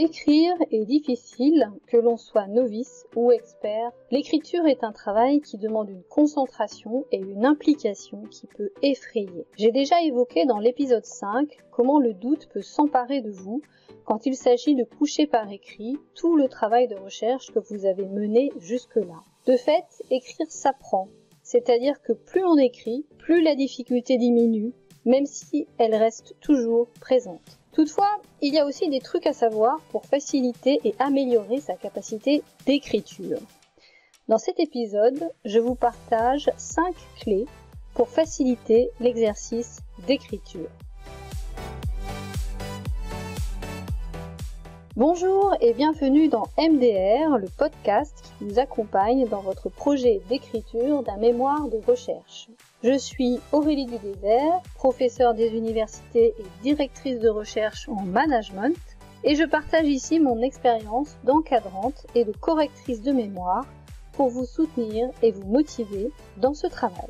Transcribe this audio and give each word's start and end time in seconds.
Écrire 0.00 0.54
est 0.70 0.84
difficile, 0.84 1.72
que 1.88 1.96
l'on 1.96 2.16
soit 2.16 2.46
novice 2.46 3.04
ou 3.16 3.32
expert. 3.32 3.90
L'écriture 4.12 4.64
est 4.66 4.84
un 4.84 4.92
travail 4.92 5.40
qui 5.40 5.58
demande 5.58 5.90
une 5.90 6.04
concentration 6.04 7.04
et 7.10 7.16
une 7.16 7.44
implication 7.44 8.22
qui 8.30 8.46
peut 8.46 8.70
effrayer. 8.82 9.44
J'ai 9.56 9.72
déjà 9.72 10.00
évoqué 10.02 10.46
dans 10.46 10.60
l'épisode 10.60 11.04
5 11.04 11.48
comment 11.72 11.98
le 11.98 12.14
doute 12.14 12.48
peut 12.52 12.62
s'emparer 12.62 13.22
de 13.22 13.32
vous 13.32 13.60
quand 14.04 14.24
il 14.24 14.36
s'agit 14.36 14.76
de 14.76 14.84
coucher 14.84 15.26
par 15.26 15.50
écrit 15.50 15.96
tout 16.14 16.36
le 16.36 16.46
travail 16.46 16.86
de 16.86 16.94
recherche 16.94 17.50
que 17.50 17.58
vous 17.58 17.84
avez 17.84 18.06
mené 18.06 18.52
jusque-là. 18.60 19.20
De 19.46 19.56
fait, 19.56 20.04
écrire 20.12 20.46
s'apprend, 20.48 21.08
c'est-à-dire 21.42 22.00
que 22.02 22.12
plus 22.12 22.44
on 22.44 22.56
écrit, 22.56 23.04
plus 23.18 23.42
la 23.42 23.56
difficulté 23.56 24.16
diminue, 24.16 24.72
même 25.04 25.26
si 25.26 25.66
elle 25.76 25.96
reste 25.96 26.36
toujours 26.40 26.86
présente. 27.00 27.58
Toutefois, 27.78 28.20
il 28.42 28.52
y 28.52 28.58
a 28.58 28.66
aussi 28.66 28.88
des 28.88 28.98
trucs 28.98 29.28
à 29.28 29.32
savoir 29.32 29.78
pour 29.92 30.04
faciliter 30.04 30.80
et 30.82 30.96
améliorer 30.98 31.60
sa 31.60 31.74
capacité 31.74 32.42
d'écriture. 32.66 33.38
Dans 34.26 34.36
cet 34.36 34.58
épisode, 34.58 35.30
je 35.44 35.60
vous 35.60 35.76
partage 35.76 36.50
5 36.56 36.92
clés 37.20 37.46
pour 37.94 38.08
faciliter 38.08 38.90
l'exercice 38.98 39.78
d'écriture. 40.08 40.68
Bonjour 44.98 45.54
et 45.60 45.74
bienvenue 45.74 46.26
dans 46.26 46.48
MDR, 46.58 47.38
le 47.38 47.46
podcast 47.56 48.32
qui 48.36 48.46
vous 48.46 48.58
accompagne 48.58 49.28
dans 49.28 49.42
votre 49.42 49.68
projet 49.68 50.20
d'écriture 50.28 51.04
d'un 51.04 51.18
mémoire 51.18 51.68
de 51.68 51.78
recherche. 51.86 52.48
Je 52.82 52.98
suis 52.98 53.38
Aurélie 53.52 53.86
Dudésert, 53.86 54.60
professeure 54.74 55.34
des 55.34 55.50
universités 55.50 56.34
et 56.36 56.62
directrice 56.64 57.20
de 57.20 57.28
recherche 57.28 57.88
en 57.88 58.02
management, 58.02 58.76
et 59.22 59.36
je 59.36 59.44
partage 59.44 59.86
ici 59.86 60.18
mon 60.18 60.42
expérience 60.42 61.16
d'encadrante 61.22 62.08
et 62.16 62.24
de 62.24 62.32
correctrice 62.32 63.00
de 63.00 63.12
mémoire 63.12 63.66
pour 64.14 64.30
vous 64.30 64.46
soutenir 64.46 65.10
et 65.22 65.30
vous 65.30 65.46
motiver 65.46 66.10
dans 66.38 66.54
ce 66.54 66.66
travail. 66.66 67.06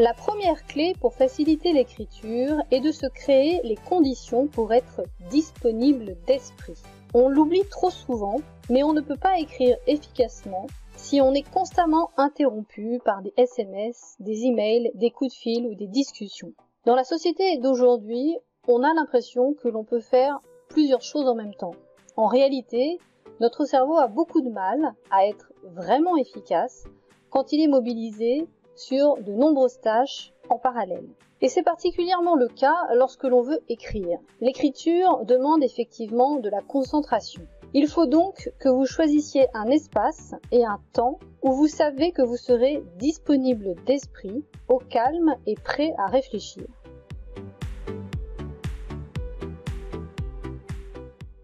La 0.00 0.14
première 0.14 0.66
clé 0.66 0.94
pour 0.98 1.12
faciliter 1.12 1.74
l'écriture 1.74 2.56
est 2.70 2.80
de 2.80 2.90
se 2.90 3.04
créer 3.04 3.60
les 3.64 3.76
conditions 3.76 4.46
pour 4.46 4.72
être 4.72 5.02
disponible 5.28 6.16
d'esprit. 6.26 6.80
On 7.12 7.28
l'oublie 7.28 7.66
trop 7.70 7.90
souvent, 7.90 8.40
mais 8.70 8.82
on 8.82 8.94
ne 8.94 9.02
peut 9.02 9.18
pas 9.18 9.38
écrire 9.38 9.76
efficacement 9.86 10.68
si 10.96 11.20
on 11.20 11.34
est 11.34 11.46
constamment 11.50 12.12
interrompu 12.16 12.98
par 13.04 13.20
des 13.20 13.34
SMS, 13.36 14.16
des 14.20 14.46
emails, 14.46 14.90
des 14.94 15.10
coups 15.10 15.34
de 15.34 15.38
fil 15.38 15.66
ou 15.66 15.74
des 15.74 15.86
discussions. 15.86 16.54
Dans 16.86 16.96
la 16.96 17.04
société 17.04 17.58
d'aujourd'hui, 17.58 18.38
on 18.68 18.82
a 18.82 18.94
l'impression 18.94 19.52
que 19.52 19.68
l'on 19.68 19.84
peut 19.84 20.00
faire 20.00 20.40
plusieurs 20.70 21.02
choses 21.02 21.28
en 21.28 21.34
même 21.34 21.54
temps. 21.54 21.74
En 22.16 22.26
réalité, 22.26 22.98
notre 23.38 23.66
cerveau 23.66 23.98
a 23.98 24.06
beaucoup 24.06 24.40
de 24.40 24.48
mal 24.48 24.94
à 25.10 25.26
être 25.26 25.52
vraiment 25.62 26.16
efficace 26.16 26.84
quand 27.28 27.52
il 27.52 27.62
est 27.62 27.68
mobilisé 27.68 28.48
sur 28.80 29.16
de 29.18 29.32
nombreuses 29.32 29.78
tâches 29.80 30.32
en 30.48 30.58
parallèle. 30.58 31.06
Et 31.42 31.48
c'est 31.48 31.62
particulièrement 31.62 32.34
le 32.34 32.48
cas 32.48 32.76
lorsque 32.94 33.24
l'on 33.24 33.42
veut 33.42 33.60
écrire. 33.68 34.18
L'écriture 34.40 35.24
demande 35.24 35.62
effectivement 35.62 36.36
de 36.36 36.48
la 36.48 36.60
concentration. 36.60 37.42
Il 37.72 37.86
faut 37.86 38.06
donc 38.06 38.50
que 38.58 38.68
vous 38.68 38.86
choisissiez 38.86 39.46
un 39.54 39.66
espace 39.66 40.34
et 40.50 40.64
un 40.64 40.80
temps 40.92 41.18
où 41.42 41.52
vous 41.52 41.68
savez 41.68 42.10
que 42.10 42.22
vous 42.22 42.36
serez 42.36 42.82
disponible 42.96 43.74
d'esprit, 43.86 44.44
au 44.68 44.78
calme 44.78 45.34
et 45.46 45.54
prêt 45.54 45.92
à 45.98 46.06
réfléchir. 46.06 46.64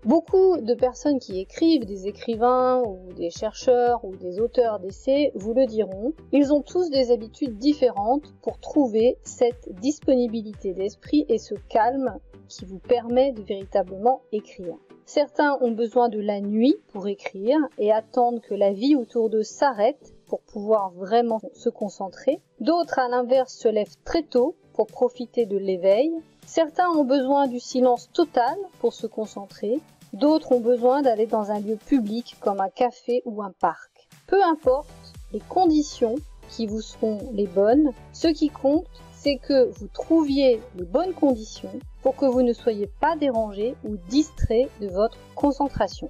Beaucoup 0.06 0.58
de 0.58 0.74
personnes 0.74 1.18
qui 1.18 1.40
écrivent, 1.40 1.84
des 1.84 2.06
écrivains 2.06 2.80
ou 2.86 3.12
des 3.14 3.28
chercheurs 3.28 4.04
ou 4.04 4.14
des 4.14 4.38
auteurs 4.38 4.78
d'essais, 4.78 5.32
vous 5.34 5.52
le 5.52 5.66
diront, 5.66 6.12
ils 6.30 6.52
ont 6.52 6.62
tous 6.62 6.90
des 6.90 7.10
habitudes 7.10 7.58
différentes 7.58 8.32
pour 8.40 8.60
trouver 8.60 9.18
cette 9.24 9.68
disponibilité 9.80 10.74
d'esprit 10.74 11.26
et 11.28 11.38
ce 11.38 11.56
calme 11.68 12.20
qui 12.46 12.64
vous 12.64 12.78
permet 12.78 13.32
de 13.32 13.42
véritablement 13.42 14.20
écrire. 14.30 14.76
Certains 15.06 15.58
ont 15.60 15.72
besoin 15.72 16.08
de 16.08 16.20
la 16.20 16.40
nuit 16.40 16.76
pour 16.92 17.08
écrire 17.08 17.58
et 17.76 17.90
attendent 17.90 18.42
que 18.42 18.54
la 18.54 18.72
vie 18.72 18.94
autour 18.94 19.28
d'eux 19.28 19.42
s'arrête 19.42 20.14
pour 20.28 20.40
pouvoir 20.42 20.92
vraiment 20.92 21.40
se 21.52 21.68
concentrer. 21.68 22.40
D'autres, 22.60 23.00
à 23.00 23.08
l'inverse, 23.08 23.54
se 23.54 23.66
lèvent 23.66 23.96
très 24.04 24.22
tôt 24.22 24.54
pour 24.72 24.86
profiter 24.86 25.46
de 25.46 25.56
l'éveil. 25.56 26.12
Certains 26.46 26.90
ont 26.90 27.04
besoin 27.04 27.48
du 27.48 27.58
silence 27.58 28.08
total 28.12 28.56
pour 28.78 28.92
se 28.92 29.08
concentrer 29.08 29.80
D'autres 30.16 30.52
ont 30.52 30.60
besoin 30.60 31.02
d'aller 31.02 31.26
dans 31.26 31.50
un 31.50 31.60
lieu 31.60 31.76
public 31.76 32.36
comme 32.40 32.58
un 32.60 32.70
café 32.70 33.20
ou 33.26 33.42
un 33.42 33.52
parc. 33.60 34.08
Peu 34.26 34.42
importe 34.42 34.88
les 35.34 35.40
conditions 35.40 36.14
qui 36.48 36.66
vous 36.66 36.80
seront 36.80 37.18
les 37.34 37.46
bonnes, 37.46 37.92
ce 38.14 38.28
qui 38.28 38.48
compte, 38.48 38.86
c'est 39.12 39.36
que 39.36 39.70
vous 39.78 39.88
trouviez 39.88 40.58
les 40.76 40.84
bonnes 40.84 41.12
conditions 41.12 41.78
pour 42.00 42.16
que 42.16 42.24
vous 42.24 42.40
ne 42.40 42.54
soyez 42.54 42.86
pas 42.98 43.14
dérangé 43.16 43.74
ou 43.84 43.98
distrait 44.08 44.70
de 44.80 44.88
votre 44.88 45.18
concentration. 45.34 46.08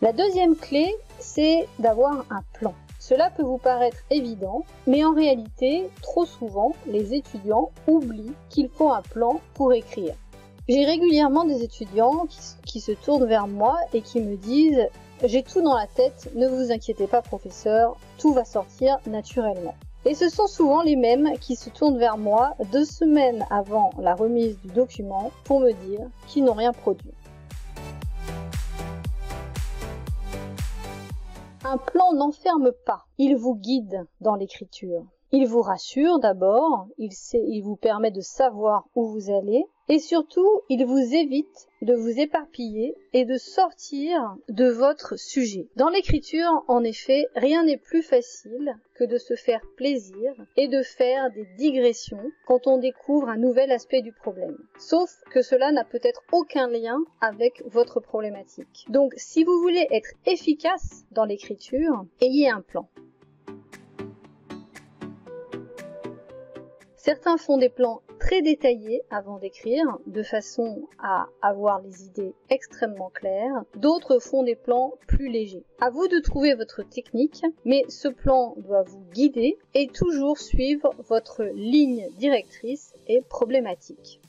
La 0.00 0.12
deuxième 0.12 0.56
clé, 0.56 0.92
c'est 1.20 1.68
d'avoir 1.78 2.24
un 2.28 2.42
plan. 2.54 2.74
Cela 3.04 3.30
peut 3.30 3.42
vous 3.42 3.58
paraître 3.58 3.96
évident, 4.10 4.62
mais 4.86 5.04
en 5.04 5.12
réalité, 5.12 5.90
trop 6.02 6.24
souvent, 6.24 6.70
les 6.86 7.14
étudiants 7.14 7.72
oublient 7.88 8.30
qu'il 8.48 8.68
faut 8.68 8.92
un 8.92 9.02
plan 9.02 9.40
pour 9.54 9.72
écrire. 9.72 10.14
J'ai 10.68 10.84
régulièrement 10.84 11.44
des 11.44 11.64
étudiants 11.64 12.28
qui, 12.64 12.80
se 12.80 12.92
tournent 12.92 13.26
vers 13.26 13.48
moi 13.48 13.76
et 13.92 14.02
qui 14.02 14.20
me 14.20 14.36
disent 14.36 14.86
j'ai 15.24 15.42
tout 15.42 15.62
dans 15.62 15.76
la 15.76 15.88
tête, 15.88 16.30
ne 16.36 16.46
vous 16.46 16.70
inquiétez 16.70 17.08
pas 17.08 17.22
professeur, 17.22 17.96
tout 18.18 18.32
va 18.32 18.44
sortir 18.44 18.98
naturellement. 19.08 19.74
Et 20.04 20.14
ce 20.14 20.28
sont 20.28 20.46
souvent 20.46 20.82
les 20.82 20.94
mêmes 20.94 21.36
qui 21.40 21.56
se 21.56 21.70
tournent 21.70 21.98
vers 21.98 22.18
moi 22.18 22.54
deux 22.70 22.84
semaines 22.84 23.44
avant 23.50 23.90
la 23.98 24.14
remise 24.14 24.60
du 24.60 24.68
document 24.68 25.32
pour 25.42 25.58
me 25.58 25.72
dire 25.88 26.06
qu'ils 26.28 26.44
n'ont 26.44 26.52
rien 26.52 26.72
produit. 26.72 27.10
Un 31.72 31.78
plan 31.78 32.12
n'enferme 32.12 32.70
pas, 32.84 33.06
il 33.16 33.34
vous 33.34 33.54
guide 33.54 34.06
dans 34.20 34.34
l'écriture. 34.34 35.06
Il 35.34 35.46
vous 35.46 35.62
rassure 35.62 36.18
d'abord, 36.18 36.88
il, 36.98 37.62
vous 37.62 37.76
permet 37.76 38.10
de 38.10 38.20
savoir 38.20 38.86
où 38.94 39.06
vous 39.06 39.30
allez, 39.30 39.64
et 39.88 39.98
surtout, 39.98 40.60
il 40.68 40.84
vous 40.84 41.14
évite 41.14 41.68
de 41.80 41.94
vous 41.94 42.20
éparpiller 42.20 42.94
et 43.14 43.24
de 43.24 43.38
sortir 43.38 44.36
de 44.50 44.68
votre 44.68 45.18
sujet. 45.18 45.68
Dans 45.76 45.88
l'écriture, 45.88 46.64
en 46.68 46.84
effet, 46.84 47.24
rien 47.34 47.64
n'est 47.64 47.78
plus 47.78 48.02
facile 48.02 48.76
que 48.94 49.04
de 49.04 49.16
se 49.16 49.34
faire 49.34 49.62
plaisir 49.78 50.34
et 50.58 50.68
de 50.68 50.82
faire 50.82 51.30
des 51.32 51.46
digressions 51.56 52.30
quand 52.46 52.66
on 52.66 52.76
découvre 52.76 53.30
un 53.30 53.38
nouvel 53.38 53.72
aspect 53.72 54.02
du 54.02 54.12
problème. 54.12 54.58
Sauf 54.78 55.10
que 55.30 55.40
cela 55.40 55.72
n'a 55.72 55.84
peut-être 55.84 56.22
aucun 56.30 56.68
lien 56.68 56.98
avec 57.22 57.62
votre 57.64 58.00
problématique. 58.00 58.84
Donc, 58.90 59.14
si 59.16 59.44
vous 59.44 59.58
voulez 59.62 59.86
être 59.90 60.10
efficace 60.26 61.06
dans 61.10 61.24
l'écriture, 61.24 62.04
ayez 62.20 62.50
un 62.50 62.60
plan. 62.60 62.86
Certains 67.04 67.36
font 67.36 67.58
des 67.58 67.68
plans 67.68 68.00
très 68.20 68.42
détaillés 68.42 69.02
avant 69.10 69.38
d'écrire, 69.38 69.98
de 70.06 70.22
façon 70.22 70.86
à 71.02 71.26
avoir 71.42 71.80
les 71.80 72.04
idées 72.04 72.32
extrêmement 72.48 73.10
claires. 73.10 73.64
D'autres 73.74 74.20
font 74.20 74.44
des 74.44 74.54
plans 74.54 74.94
plus 75.08 75.28
légers. 75.28 75.64
À 75.80 75.90
vous 75.90 76.06
de 76.06 76.20
trouver 76.20 76.54
votre 76.54 76.84
technique, 76.84 77.42
mais 77.64 77.82
ce 77.88 78.06
plan 78.06 78.54
doit 78.58 78.84
vous 78.84 79.02
guider 79.12 79.58
et 79.74 79.88
toujours 79.88 80.38
suivre 80.38 80.94
votre 81.08 81.42
ligne 81.42 82.08
directrice 82.18 82.94
et 83.08 83.20
problématique. 83.22 84.20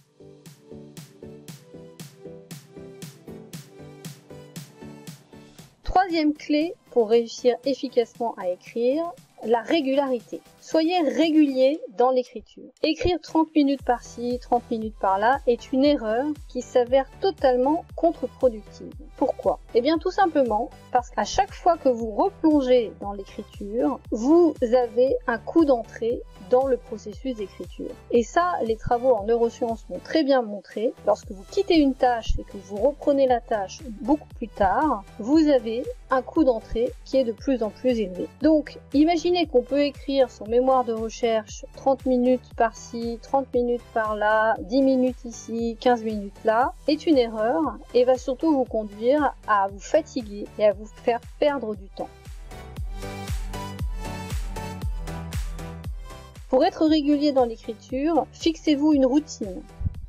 Troisième 5.83 6.33
clé 6.33 6.73
pour 6.89 7.11
réussir 7.11 7.55
efficacement 7.65 8.33
à 8.33 8.49
écrire, 8.49 9.11
la 9.45 9.61
régularité. 9.61 10.41
Soyez 10.65 10.97
régulier 11.01 11.81
dans 11.97 12.09
l'écriture. 12.09 12.63
Écrire 12.83 13.19
30 13.21 13.53
minutes 13.53 13.83
par-ci, 13.83 14.39
30 14.39 14.71
minutes 14.71 14.95
par-là 14.97 15.41
est 15.45 15.73
une 15.73 15.83
erreur 15.83 16.25
qui 16.47 16.61
s'avère 16.61 17.05
totalement 17.19 17.83
contre-productive. 17.97 18.93
Pourquoi? 19.17 19.59
Eh 19.75 19.81
bien 19.81 19.97
tout 19.97 20.09
simplement 20.09 20.69
parce 20.93 21.09
qu'à 21.09 21.25
chaque 21.25 21.53
fois 21.53 21.75
que 21.77 21.89
vous 21.89 22.11
replongez 22.11 22.93
dans 23.01 23.11
l'écriture, 23.11 23.99
vous 24.11 24.55
avez 24.61 25.17
un 25.27 25.37
coup 25.37 25.65
d'entrée 25.65 26.21
dans 26.49 26.67
le 26.67 26.77
processus 26.77 27.35
d'écriture. 27.35 27.89
Et 28.11 28.23
ça, 28.23 28.53
les 28.63 28.77
travaux 28.77 29.11
en 29.11 29.25
neurosciences 29.25 29.85
m'ont 29.89 29.99
très 29.99 30.23
bien 30.23 30.43
montré. 30.43 30.93
Lorsque 31.05 31.31
vous 31.31 31.43
quittez 31.51 31.77
une 31.77 31.95
tâche 31.95 32.39
et 32.39 32.43
que 32.43 32.57
vous 32.57 32.77
reprenez 32.77 33.27
la 33.27 33.41
tâche 33.41 33.79
beaucoup 34.01 34.27
plus 34.35 34.47
tard, 34.47 35.03
vous 35.19 35.49
avez 35.49 35.83
un 36.09 36.21
coût 36.21 36.43
d'entrée 36.43 36.93
qui 37.05 37.17
est 37.17 37.23
de 37.23 37.31
plus 37.31 37.63
en 37.63 37.69
plus 37.69 37.99
élevé. 37.99 38.27
Donc, 38.41 38.77
imaginez 38.93 39.47
qu'on 39.47 39.63
peut 39.63 39.81
écrire 39.81 40.29
son 40.29 40.45
mémoire 40.53 40.83
de 40.83 40.93
recherche 40.93 41.65
30 41.77 42.05
minutes 42.05 42.53
par-ci, 42.55 43.17
30 43.23 43.51
minutes 43.55 43.81
par-là, 43.91 44.55
10 44.59 44.83
minutes 44.83 45.25
ici, 45.25 45.75
15 45.81 46.03
minutes 46.03 46.43
là, 46.45 46.73
est 46.87 47.07
une 47.07 47.17
erreur 47.17 47.79
et 47.95 48.03
va 48.03 48.19
surtout 48.19 48.51
vous 48.51 48.63
conduire 48.63 49.33
à 49.47 49.67
vous 49.69 49.79
fatiguer 49.79 50.45
et 50.59 50.65
à 50.67 50.73
vous 50.73 50.85
faire 50.85 51.19
perdre 51.39 51.75
du 51.75 51.87
temps. 51.87 52.09
Pour 56.49 56.63
être 56.63 56.85
régulier 56.85 57.31
dans 57.31 57.45
l'écriture, 57.45 58.27
fixez-vous 58.31 58.93
une 58.93 59.07
routine. 59.07 59.63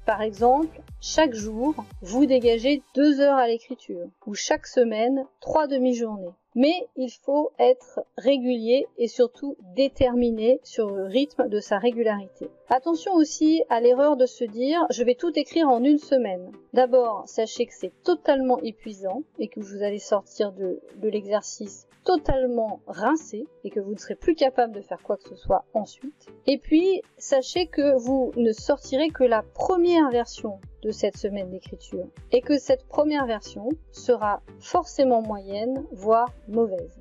Par 0.05 0.21
exemple, 0.21 0.79
chaque 1.01 1.33
jour, 1.33 1.75
vous 2.03 2.27
dégagez 2.27 2.83
deux 2.95 3.19
heures 3.23 3.39
à 3.39 3.47
l'écriture, 3.47 4.09
ou 4.27 4.35
chaque 4.35 4.67
semaine, 4.67 5.25
trois 5.41 5.69
demi-journées. 5.69 6.35
Mais 6.55 6.87
il 6.97 7.11
faut 7.11 7.51
être 7.59 8.01
régulier 8.17 8.87
et 8.97 9.09
surtout 9.09 9.57
déterminé 9.75 10.61
sur 10.63 10.91
le 10.91 11.05
rythme 11.05 11.49
de 11.49 11.59
sa 11.59 11.79
régularité. 11.79 12.49
Attention 12.69 13.13
aussi 13.15 13.63
à 13.71 13.81
l'erreur 13.81 14.17
de 14.17 14.27
se 14.27 14.45
dire 14.45 14.87
je 14.91 15.03
vais 15.03 15.17
tout 15.17 15.37
écrire 15.39 15.69
en 15.69 15.83
une 15.83 15.99
semaine. 15.99 16.53
D'abord, 16.73 17.25
sachez 17.27 17.67
que 17.67 17.75
c'est 17.75 18.03
totalement 18.05 18.61
épuisant 18.61 19.23
et 19.39 19.49
que 19.49 19.61
vous 19.61 19.83
allez 19.83 19.99
sortir 19.99 20.53
de, 20.53 20.81
l'exercice 21.03 21.89
totalement 22.05 22.81
rincé 22.87 23.47
et 23.65 23.71
que 23.71 23.81
vous 23.81 23.93
ne 23.93 23.99
serez 23.99 24.15
plus 24.15 24.35
capable 24.35 24.75
de 24.75 24.81
faire 24.81 25.03
quoi 25.03 25.17
que 25.17 25.29
ce 25.29 25.37
soit 25.37 25.65
ensuite. 25.75 26.27
Et 26.47 26.59
puis, 26.59 27.03
sachez 27.19 27.67
que 27.67 27.97
vous 27.99 28.33
ne 28.37 28.53
sortirez 28.53 29.09
que 29.09 29.25
la 29.25 29.43
première 29.43 30.11
version 30.11 30.61
de 30.83 30.91
cette 30.91 31.17
semaine 31.17 31.51
d'écriture 31.51 32.07
et 32.31 32.43
que 32.43 32.59
cette 32.59 32.87
première 32.87 33.27
version 33.27 33.69
sera 33.91 34.43
forcément 34.59 35.23
moyenne, 35.23 35.85
voire 35.93 36.31
mauvaise. 36.47 37.01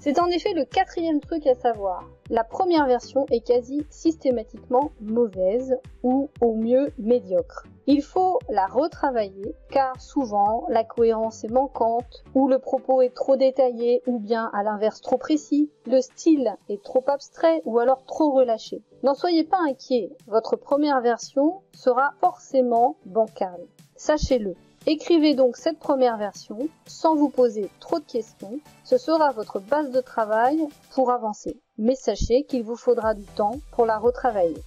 C'est 0.00 0.20
en 0.20 0.28
effet 0.28 0.54
le 0.54 0.64
quatrième 0.64 1.20
truc 1.20 1.46
à 1.46 1.54
savoir. 1.54 2.08
La 2.30 2.44
première 2.44 2.86
version 2.86 3.26
est 3.30 3.44
quasi 3.44 3.84
systématiquement 3.90 4.92
mauvaise 5.00 5.76
ou 6.02 6.30
au 6.40 6.54
mieux 6.54 6.92
médiocre. 6.98 7.64
Il 7.90 8.02
faut 8.02 8.38
la 8.50 8.66
retravailler 8.66 9.54
car 9.70 9.98
souvent 9.98 10.66
la 10.68 10.84
cohérence 10.84 11.42
est 11.44 11.50
manquante 11.50 12.22
ou 12.34 12.46
le 12.46 12.58
propos 12.58 13.00
est 13.00 13.14
trop 13.14 13.36
détaillé 13.36 14.02
ou 14.06 14.18
bien 14.18 14.50
à 14.52 14.62
l'inverse 14.62 15.00
trop 15.00 15.16
précis, 15.16 15.70
le 15.86 16.02
style 16.02 16.54
est 16.68 16.84
trop 16.84 17.02
abstrait 17.06 17.62
ou 17.64 17.78
alors 17.78 18.04
trop 18.04 18.30
relâché. 18.30 18.82
N'en 19.04 19.14
soyez 19.14 19.42
pas 19.42 19.60
inquiet, 19.66 20.14
votre 20.26 20.54
première 20.54 21.00
version 21.00 21.62
sera 21.72 22.12
forcément 22.20 22.96
bancale. 23.06 23.66
Sachez-le. 23.96 24.54
Écrivez 24.86 25.34
donc 25.34 25.56
cette 25.56 25.78
première 25.78 26.18
version 26.18 26.68
sans 26.86 27.14
vous 27.14 27.30
poser 27.30 27.70
trop 27.80 28.00
de 28.00 28.04
questions. 28.04 28.60
Ce 28.84 28.98
sera 28.98 29.32
votre 29.32 29.60
base 29.60 29.90
de 29.92 30.02
travail 30.02 30.62
pour 30.92 31.10
avancer. 31.10 31.58
Mais 31.78 31.94
sachez 31.94 32.44
qu'il 32.44 32.64
vous 32.64 32.76
faudra 32.76 33.14
du 33.14 33.24
temps 33.24 33.56
pour 33.72 33.86
la 33.86 33.96
retravailler. 33.96 34.62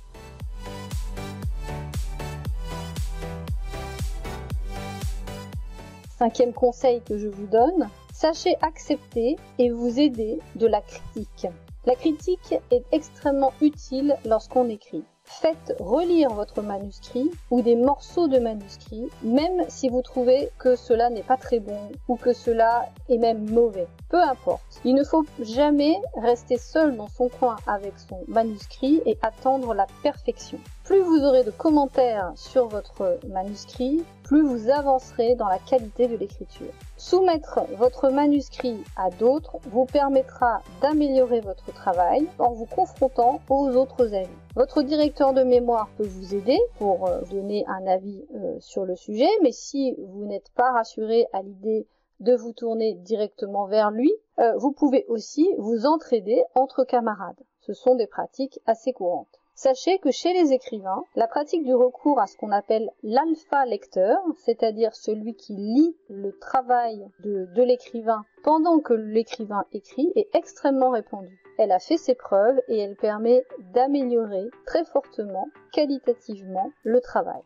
Cinquième 6.21 6.53
conseil 6.53 7.01
que 7.01 7.17
je 7.17 7.27
vous 7.27 7.47
donne, 7.47 7.89
sachez 8.13 8.55
accepter 8.61 9.37
et 9.57 9.71
vous 9.71 9.99
aider 9.99 10.37
de 10.55 10.67
la 10.67 10.79
critique. 10.81 11.47
La 11.87 11.95
critique 11.95 12.53
est 12.69 12.83
extrêmement 12.91 13.53
utile 13.59 14.15
lorsqu'on 14.23 14.69
écrit. 14.69 15.03
Faites 15.39 15.73
relire 15.79 16.29
votre 16.33 16.61
manuscrit 16.61 17.31
ou 17.49 17.61
des 17.61 17.75
morceaux 17.75 18.27
de 18.27 18.37
manuscrit, 18.37 19.07
même 19.23 19.65
si 19.69 19.89
vous 19.89 20.01
trouvez 20.01 20.49
que 20.59 20.75
cela 20.75 21.09
n'est 21.09 21.23
pas 21.23 21.37
très 21.37 21.59
bon 21.59 21.79
ou 22.07 22.15
que 22.15 22.33
cela 22.33 22.89
est 23.09 23.17
même 23.17 23.49
mauvais. 23.49 23.87
Peu 24.09 24.21
importe. 24.21 24.81
Il 24.83 24.93
ne 24.93 25.03
faut 25.03 25.25
jamais 25.39 25.95
rester 26.17 26.57
seul 26.57 26.95
dans 26.95 27.07
son 27.07 27.29
coin 27.29 27.55
avec 27.65 27.93
son 27.97 28.19
manuscrit 28.27 29.01
et 29.05 29.17
attendre 29.21 29.73
la 29.73 29.87
perfection. 30.03 30.59
Plus 30.83 31.01
vous 31.01 31.23
aurez 31.23 31.43
de 31.43 31.51
commentaires 31.51 32.33
sur 32.35 32.67
votre 32.67 33.19
manuscrit, 33.27 34.03
plus 34.23 34.43
vous 34.43 34.69
avancerez 34.69 35.35
dans 35.35 35.47
la 35.47 35.59
qualité 35.59 36.07
de 36.07 36.17
l'écriture. 36.17 36.73
Soumettre 37.03 37.61
votre 37.77 38.09
manuscrit 38.11 38.83
à 38.95 39.09
d'autres 39.09 39.57
vous 39.71 39.85
permettra 39.85 40.61
d'améliorer 40.83 41.41
votre 41.41 41.73
travail 41.73 42.27
en 42.37 42.51
vous 42.51 42.67
confrontant 42.67 43.41
aux 43.49 43.69
autres 43.69 44.13
avis. 44.13 44.29
Votre 44.55 44.83
directeur 44.83 45.33
de 45.33 45.41
mémoire 45.41 45.89
peut 45.97 46.05
vous 46.05 46.35
aider 46.35 46.59
pour 46.77 47.07
euh, 47.07 47.21
donner 47.31 47.65
un 47.67 47.87
avis 47.87 48.23
euh, 48.35 48.55
sur 48.59 48.85
le 48.85 48.95
sujet, 48.95 49.27
mais 49.41 49.51
si 49.51 49.95
vous 49.97 50.25
n'êtes 50.27 50.51
pas 50.51 50.71
rassuré 50.73 51.25
à 51.33 51.41
l'idée 51.41 51.87
de 52.19 52.35
vous 52.35 52.53
tourner 52.53 52.93
directement 52.93 53.65
vers 53.65 53.89
lui, 53.89 54.13
euh, 54.37 54.55
vous 54.57 54.71
pouvez 54.71 55.03
aussi 55.07 55.49
vous 55.57 55.87
entraider 55.87 56.43
entre 56.53 56.83
camarades. 56.83 57.41
Ce 57.61 57.73
sont 57.73 57.95
des 57.95 58.07
pratiques 58.07 58.59
assez 58.67 58.93
courantes. 58.93 59.40
Sachez 59.63 59.99
que 59.99 60.09
chez 60.09 60.33
les 60.33 60.53
écrivains, 60.53 61.03
la 61.15 61.27
pratique 61.27 61.63
du 61.63 61.75
recours 61.75 62.19
à 62.19 62.25
ce 62.25 62.35
qu'on 62.35 62.49
appelle 62.49 62.89
l'alpha 63.03 63.63
lecteur, 63.67 64.17
c'est-à-dire 64.37 64.95
celui 64.95 65.35
qui 65.35 65.53
lit 65.53 65.95
le 66.09 66.35
travail 66.39 67.07
de, 67.19 67.45
de 67.45 67.61
l'écrivain 67.61 68.25
pendant 68.41 68.79
que 68.79 68.95
l'écrivain 68.95 69.65
écrit, 69.71 70.11
est 70.15 70.33
extrêmement 70.33 70.89
répandue. 70.89 71.39
Elle 71.59 71.71
a 71.71 71.77
fait 71.77 71.97
ses 71.97 72.15
preuves 72.15 72.59
et 72.69 72.79
elle 72.79 72.95
permet 72.95 73.45
d'améliorer 73.71 74.49
très 74.65 74.83
fortement, 74.83 75.47
qualitativement, 75.71 76.71
le 76.83 76.99
travail. 76.99 77.43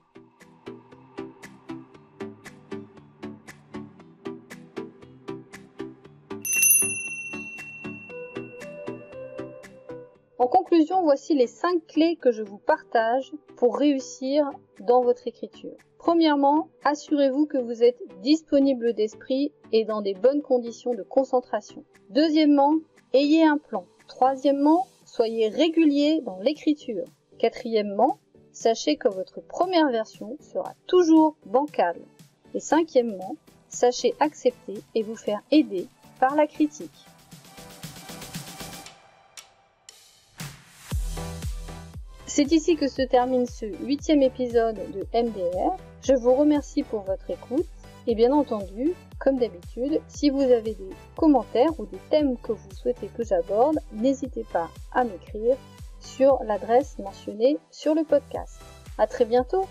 En 10.38 10.48
conclusion, 10.48 11.02
voici 11.02 11.34
les 11.34 11.48
5 11.48 11.88
clés 11.88 12.18
que 12.18 12.32
je 12.34 12.44
vous 12.44 12.58
partage 12.58 13.32
pour 13.56 13.78
réussir 13.78 14.50
dans 14.82 15.02
votre 15.02 15.28
écriture. 15.28 15.78
Premièrement, 15.98 16.68
assurez-vous 16.84 17.46
que 17.46 17.58
vous 17.58 17.84
êtes 17.84 18.02
disponible 18.22 18.94
d'esprit 18.94 19.54
et 19.72 19.86
dans 19.86 20.02
des 20.02 20.14
bonnes 20.14 20.42
conditions 20.42 20.94
de 20.94 21.04
concentration. 21.04 21.86
Deuxièmement, 22.10 22.76
ayez 23.14 23.46
un 23.46 23.58
plan. 23.58 23.86
Troisièmement, 24.10 24.88
soyez 25.06 25.48
régulier 25.48 26.20
dans 26.22 26.40
l'écriture. 26.42 27.06
Quatrièmement, 27.40 28.20
sachez 28.52 28.98
que 28.98 29.08
votre 29.08 29.40
première 29.40 29.90
version 29.90 30.36
sera 30.42 30.74
toujours 30.86 31.38
bancale. 31.46 32.02
Et 32.54 32.60
cinquièmement, 32.60 33.38
sachez 33.70 34.14
accepter 34.20 34.82
et 34.96 35.02
vous 35.02 35.16
faire 35.16 35.42
aider 35.52 35.88
par 36.20 36.36
la 36.36 36.46
critique. 36.46 37.06
C'est 42.36 42.52
ici 42.52 42.76
que 42.76 42.90
se 42.90 43.02
termine 43.02 43.46
ce 43.46 43.66
huitième 43.66 44.22
épisode 44.22 44.76
de 44.76 45.08
MDR. 45.18 45.78
Je 46.02 46.12
vous 46.16 46.34
remercie 46.34 46.84
pour 46.84 47.04
votre 47.04 47.30
écoute 47.30 47.66
et 48.08 48.14
bien 48.14 48.34
entendu, 48.34 48.92
comme 49.20 49.38
d'habitude, 49.38 50.02
si 50.10 50.32
vous 50.32 50.42
avez 50.42 50.74
des 50.74 50.90
commentaires 51.16 51.72
ou 51.80 51.86
des 51.86 52.00
thèmes 52.10 52.36
que 52.40 52.52
vous 52.52 52.72
souhaitez 52.74 53.08
que 53.08 53.24
j'aborde, 53.24 53.80
n'hésitez 53.94 54.44
pas 54.52 54.70
à 54.92 55.06
m'écrire 55.06 55.56
sur 56.02 56.44
l'adresse 56.44 57.00
mentionnée 57.00 57.58
sur 57.72 57.96
le 57.96 58.04
podcast. 58.04 58.60
À 58.98 59.08
très 59.08 59.24
bientôt! 59.24 59.66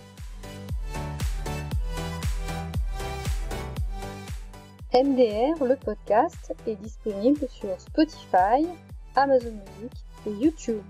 MDR, 4.95 5.63
le 5.63 5.77
podcast, 5.77 6.55
est 6.67 6.77
disponible 6.77 7.47
sur 7.51 7.79
Spotify, 7.79 8.67
Amazon 9.17 9.53
Music 9.53 9.93
et 10.27 10.31
YouTube. 10.31 10.81